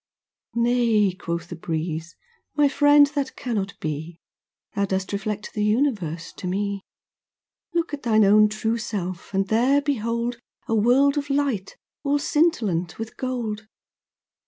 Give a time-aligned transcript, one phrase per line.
[0.55, 2.15] 'Nay,' quoth the breeze,
[2.55, 4.19] 'my friend, that cannot be.
[4.73, 6.81] Thou dost reflect the Universe to me.
[7.75, 10.37] Look at thine own true self, and there behold
[10.67, 13.67] A world of light, all scintillant with gold.